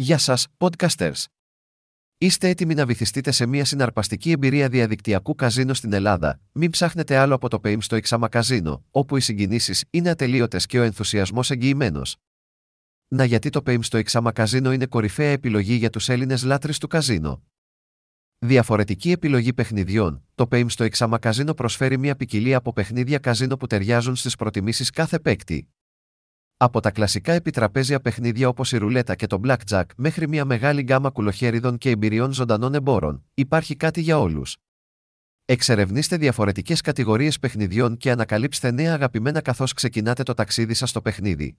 [0.00, 1.24] Γεια σας, podcasters!
[2.18, 6.40] Είστε έτοιμοι να βυθιστείτε σε μια συναρπαστική εμπειρία διαδικτυακού καζίνο στην Ελλάδα.
[6.52, 10.78] Μην ψάχνετε άλλο από το ΠΕΙΜ στο Ιξάμα Καζίνο, όπου οι συγκινήσεις είναι ατελείωτες και
[10.78, 12.16] ο ενθουσιασμός εγγυημένος.
[13.08, 16.86] Να γιατί το ΠΕΙΜ στο Ιξάμα Καζίνο είναι κορυφαία επιλογή για τους Έλληνες λάτρε του
[16.86, 17.42] καζίνο.
[18.38, 20.24] Διαφορετική επιλογή παιχνιδιών.
[20.34, 24.90] Το ΠΕΙΜ στο Ιξάμα Καζίνο προσφέρει μια ποικιλία από παιχνίδια καζίνο που ταιριάζουν στις προτιμήσεις
[24.90, 25.68] κάθε παίκτη.
[26.60, 31.10] Από τα κλασικά επιτραπέζια παιχνίδια όπως η ρουλέτα και το blackjack μέχρι μια μεγάλη γκάμα
[31.10, 34.56] κουλοχέριδων και εμπειριών ζωντανών εμπόρων, υπάρχει κάτι για όλους.
[35.44, 41.56] Εξερευνήστε διαφορετικές κατηγορίες παιχνιδιών και ανακαλύψτε νέα αγαπημένα καθώς ξεκινάτε το ταξίδι σας στο παιχνίδι.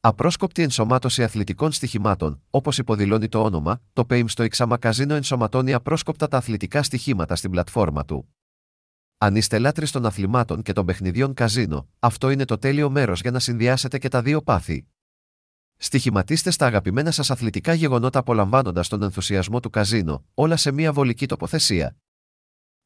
[0.00, 6.28] Απρόσκοπτη ενσωμάτωση αθλητικών στοιχημάτων, όπως υποδηλώνει το όνομα, το PAME στο Ixama Casino ενσωματώνει απρόσκοπτα
[6.28, 8.28] τα αθλητικά στοιχήματα στην πλατφόρμα του.
[9.20, 13.30] Αν είστε λάτρε των αθλημάτων και των παιχνιδιών καζίνο, αυτό είναι το τέλειο μέρος για
[13.30, 14.86] να συνδυάσετε και τα δύο πάθη.
[15.76, 21.26] Στοιχηματίστε στα αγαπημένα σας αθλητικά γεγονότα απολαμβάνοντας τον ενθουσιασμό του καζίνο, όλα σε μια βολική
[21.26, 21.96] τοποθεσία.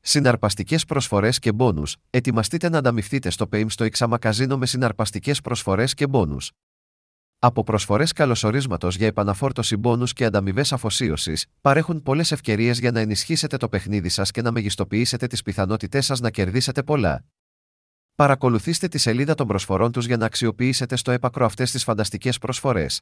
[0.00, 1.96] Συναρπαστικές προσφορές και μπόνους.
[2.10, 6.52] Ετοιμαστείτε να ανταμυφθείτε στο PAME στο Ixama Casino με συναρπαστικές προσφορές και μπόνους.
[7.44, 13.56] Από προσφορές καλωσορίσματος για επαναφόρτωση μπόνους και ανταμοιβές αφοσίωσης, παρέχουν πολλές ευκαιρίες για να ενισχύσετε
[13.56, 17.24] το παιχνίδι σας και να μεγιστοποιήσετε τις πιθανότητές σας να κερδίσετε πολλά.
[18.14, 23.00] Παρακολουθήστε τη σελίδα των προσφορών τους για να αξιοποιήσετε στο έπακρο αυτές τις φανταστικές προσφορές.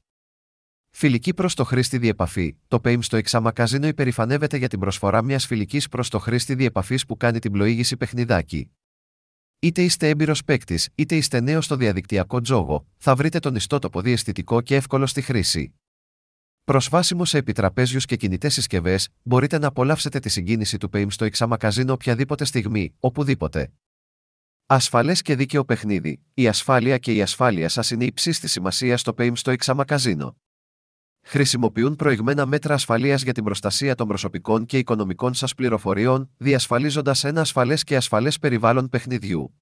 [0.91, 2.57] Φιλική προς το χρήστη διεπαφή.
[2.69, 7.07] Το PAME στο Exama Casino υπερηφανεύεται για την προσφορά μιας φιλικής προς το χρήστη διεπαφής
[7.07, 8.71] που κάνει την πλοήγηση παιχνιδάκι.
[9.63, 14.61] Είτε είστε έμπειρος παίκτης, είτε είστε νέος στο διαδικτυακό τζόγο, θα βρείτε τον ιστότοπο διαισθητικό
[14.61, 15.75] και εύκολο στη χρήση.
[16.65, 21.57] Προσβάσιμος σε επιτραπέζιους και κινητές συσκευές, μπορείτε να απολαύσετε τη συγκίνηση του PAME στο Ixama
[21.57, 23.73] Casino οποιαδήποτε στιγμή, οπουδήποτε.
[24.67, 26.21] Ασφαλές και δίκαιο παιχνίδι.
[26.35, 30.35] Η ασφάλεια και η ασφάλεια σας είναι υψή τη σημασία στο PAME στο Ixama Casino
[31.23, 37.41] χρησιμοποιούν προηγμένα μέτρα ασφαλείας για την προστασία των προσωπικών και οικονομικών σας πληροφοριών, διασφαλίζοντας ένα
[37.41, 39.55] ασφαλές και ασφαλές περιβάλλον παιχνιδιού.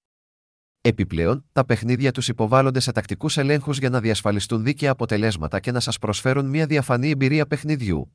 [0.81, 5.81] Επιπλέον, τα παιχνίδια τους υποβάλλονται σε τακτικούς ελέγχους για να διασφαλιστούν δίκαια αποτελέσματα και να
[5.81, 8.13] σας προσφέρουν μια διαφανή εμπειρία παιχνιδιού.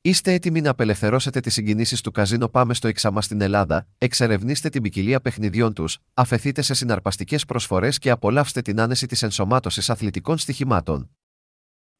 [0.00, 4.82] Είστε έτοιμοι να απελευθερώσετε τις συγκινήσεις του καζίνο Πάμε στο Ιξαμά στην Ελλάδα, εξερευνήστε την
[4.82, 11.15] ποικιλία παιχνιδιών τους, αφαιθείτε σε συναρπαστικές προσφορές και απολαύστε την άνεση της ενσωμάτωσης αθλητικών στοιχημάτων.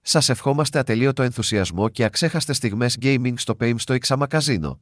[0.09, 4.77] Σας ευχόμαστε ατελείωτο ενθουσιασμό και αξέχαστες στιγμές gaming στο PAME στο Ixama Casino.